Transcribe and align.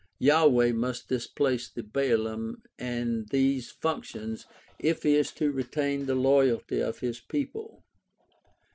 Yahweh 0.17 0.71
must 0.71 1.07
displace 1.09 1.69
the 1.69 1.83
Baalim 1.83 2.55
in 2.79 3.27
these 3.29 3.69
functions 3.69 4.47
if 4.79 5.03
he 5.03 5.15
is 5.15 5.31
to 5.31 5.51
retain 5.51 6.07
the 6.07 6.15
loyalty 6.15 6.79
of 6.79 7.01
his 7.01 7.19
people. 7.21 7.83